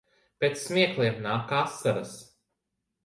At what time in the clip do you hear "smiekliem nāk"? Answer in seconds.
0.61-1.53